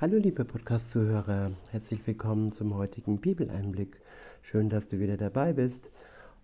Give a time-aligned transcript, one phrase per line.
[0.00, 4.00] Hallo liebe Podcast-Zuhörer, herzlich willkommen zum heutigen Bibeleinblick.
[4.42, 5.90] Schön, dass du wieder dabei bist.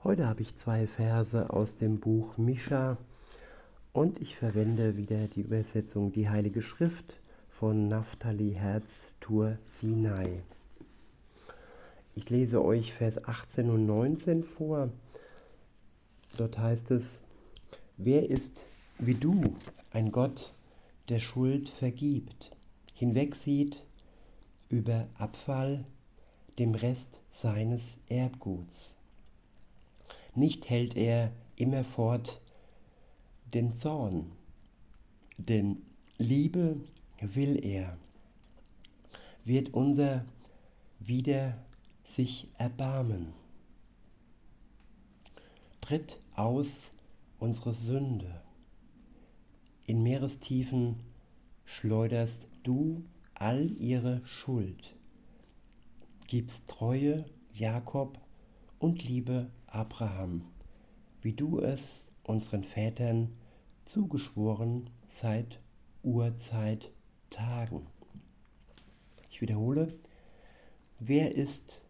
[0.02, 2.98] Heute habe ich zwei Verse aus dem Buch Mischa
[3.92, 10.42] und ich verwende wieder die Übersetzung Die Heilige Schrift von Naphtali Herz Tour Sinai.
[12.16, 14.90] Ich lese euch Vers 18 und 19 vor.
[16.38, 17.22] Dort heißt es,
[17.98, 18.66] wer ist
[18.98, 19.54] wie du,
[19.92, 20.52] ein Gott,
[21.08, 22.50] der Schuld vergibt?
[22.94, 23.84] Hinwegsieht
[24.68, 25.84] über Abfall,
[26.58, 28.94] dem Rest seines Erbguts.
[30.34, 32.40] Nicht hält er immerfort
[33.52, 34.32] den Zorn,
[35.36, 35.82] denn
[36.18, 36.80] Liebe
[37.20, 37.98] will er,
[39.44, 40.24] wird unser
[41.00, 41.58] wieder
[42.02, 43.32] sich erbarmen.
[45.80, 46.92] Tritt aus
[47.38, 48.40] unsere Sünde.
[49.86, 51.00] In Meerestiefen
[51.64, 54.94] schleuderst du all ihre Schuld,
[56.26, 58.20] gibst Treue Jakob
[58.78, 60.44] und Liebe Abraham,
[61.22, 63.32] wie du es unseren Vätern
[63.84, 65.60] zugeschworen seit
[66.02, 66.90] Urzeit
[67.30, 67.86] Tagen.
[69.30, 69.98] Ich wiederhole,
[71.00, 71.82] wer ist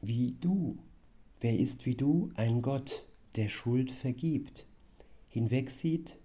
[0.00, 0.78] wie du?
[1.40, 4.66] Wer ist wie du ein Gott, der Schuld vergibt,
[5.28, 6.19] hinwegsieht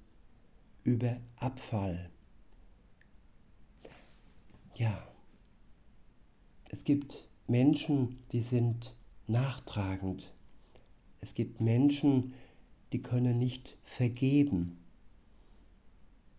[0.85, 2.11] über Abfall.
[4.75, 5.03] Ja,
[6.69, 10.31] es gibt Menschen, die sind nachtragend.
[11.21, 12.33] Es gibt Menschen,
[12.93, 14.77] die können nicht vergeben.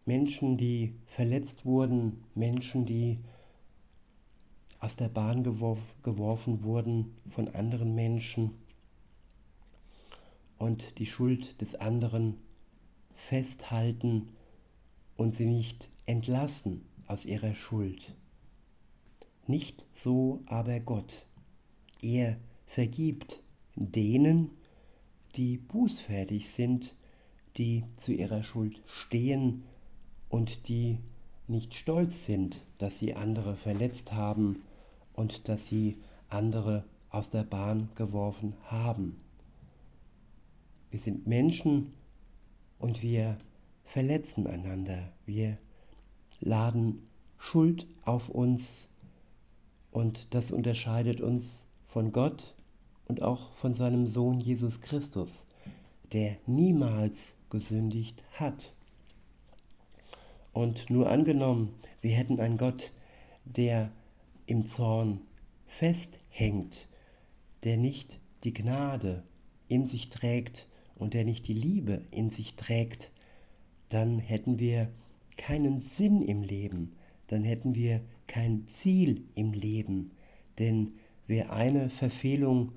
[0.04, 3.18] Menschen, die verletzt wurden, Menschen, die
[4.78, 8.52] aus der Bahn geworf, geworfen wurden von anderen Menschen
[10.58, 12.45] und die Schuld des anderen
[13.16, 14.28] festhalten
[15.16, 18.14] und sie nicht entlassen aus ihrer Schuld.
[19.46, 21.26] Nicht so aber Gott.
[22.02, 23.40] Er vergibt
[23.74, 24.50] denen,
[25.34, 26.94] die bußfertig sind,
[27.56, 29.64] die zu ihrer Schuld stehen
[30.28, 30.98] und die
[31.48, 34.62] nicht stolz sind, dass sie andere verletzt haben
[35.14, 35.96] und dass sie
[36.28, 39.20] andere aus der Bahn geworfen haben.
[40.90, 41.92] Wir sind Menschen
[42.78, 43.36] und wir
[43.84, 45.12] verletzen einander.
[45.24, 45.58] Wir
[46.40, 48.88] laden Schuld auf uns
[49.90, 52.54] und das unterscheidet uns von Gott
[53.06, 55.46] und auch von seinem Sohn Jesus Christus,
[56.12, 58.72] der niemals gesündigt hat.
[60.52, 62.92] Und nur angenommen, wir hätten einen Gott,
[63.44, 63.92] der
[64.46, 65.20] im Zorn
[65.66, 66.88] festhängt,
[67.64, 69.22] der nicht die Gnade
[69.68, 70.66] in sich trägt
[70.96, 73.12] und der nicht die Liebe in sich trägt,
[73.88, 74.90] dann hätten wir
[75.36, 76.92] keinen Sinn im Leben,
[77.28, 80.12] dann hätten wir kein Ziel im Leben.
[80.58, 80.94] Denn
[81.26, 82.72] wer eine Verfehlung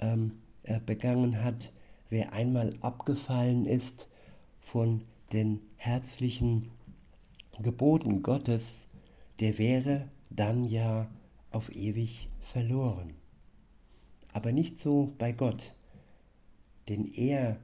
[0.00, 1.72] ähm, äh, begangen hat,
[2.08, 4.08] wer einmal abgefallen ist
[4.60, 5.02] von
[5.32, 6.70] den herzlichen
[7.60, 8.88] Geboten Gottes,
[9.40, 11.10] der wäre dann ja
[11.50, 13.14] auf ewig verloren.
[14.32, 15.74] Aber nicht so bei Gott,
[16.88, 17.58] denn er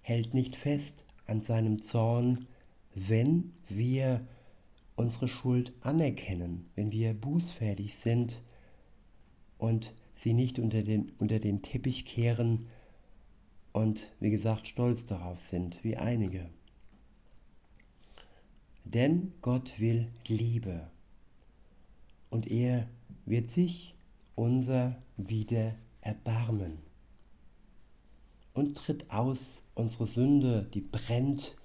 [0.00, 2.46] hält nicht fest an seinem Zorn,
[2.94, 4.26] wenn wir
[4.96, 8.42] unsere Schuld anerkennen, wenn wir bußfertig sind
[9.58, 12.66] und sie nicht unter den, unter den Teppich kehren
[13.72, 16.50] und wie gesagt stolz darauf sind, wie einige.
[18.84, 20.90] Denn Gott will Liebe
[22.28, 22.88] und er
[23.24, 23.94] wird sich
[24.34, 26.78] unser wieder erbarmen
[28.54, 31.56] und tritt aus unsere Sünde, die brennt,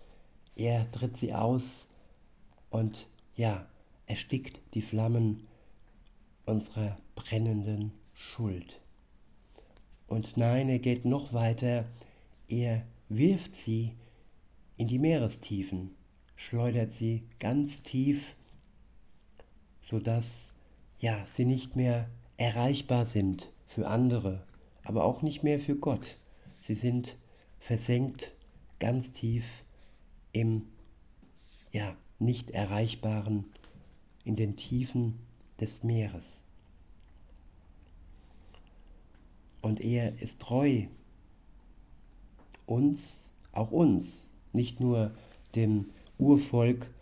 [0.55, 1.87] er tritt sie aus
[2.69, 3.67] und ja,
[4.05, 5.47] erstickt die Flammen
[6.45, 8.81] unserer brennenden Schuld.
[10.07, 11.85] Und nein, er geht noch weiter,
[12.47, 13.93] er wirft sie
[14.77, 15.95] in die Meerestiefen,
[16.35, 18.35] schleudert sie ganz tief,
[19.79, 20.53] sodass
[21.00, 24.45] ja, sie nicht mehr erreichbar sind für andere,
[24.83, 26.17] aber auch nicht mehr für Gott.
[26.59, 27.18] Sie sind
[27.59, 28.33] versenkt
[28.80, 29.63] ganz tief
[30.31, 30.68] im
[31.71, 33.45] ja, nicht erreichbaren,
[34.24, 35.19] in den Tiefen
[35.59, 36.44] des Meeres.
[39.62, 40.88] Und er ist treu
[42.65, 45.15] uns, auch uns, nicht nur
[45.56, 46.94] dem Urvolk,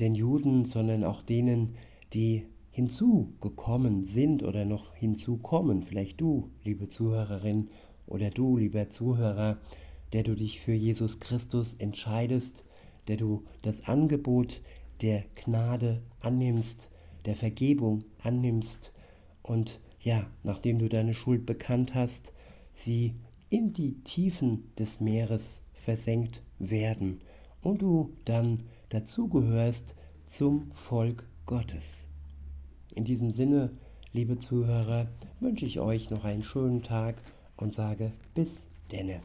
[0.00, 1.76] den Juden, sondern auch denen,
[2.12, 5.82] die hinzugekommen sind oder noch hinzukommen.
[5.82, 7.70] Vielleicht du, liebe Zuhörerin,
[8.06, 9.58] oder du, lieber Zuhörer,
[10.12, 12.64] der du dich für Jesus Christus entscheidest,
[13.08, 14.62] der du das Angebot
[15.02, 16.88] der Gnade annimmst,
[17.24, 18.92] der Vergebung annimmst
[19.42, 22.32] und ja, nachdem du deine Schuld bekannt hast,
[22.72, 23.14] sie
[23.48, 27.20] in die Tiefen des Meeres versenkt werden
[27.62, 29.94] und du dann dazugehörst
[30.26, 32.06] zum Volk Gottes.
[32.94, 33.70] In diesem Sinne,
[34.12, 35.08] liebe Zuhörer,
[35.40, 37.16] wünsche ich euch noch einen schönen Tag
[37.56, 39.20] und sage bis denne.